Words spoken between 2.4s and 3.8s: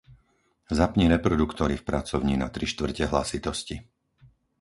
na trištvrte hlasitosti.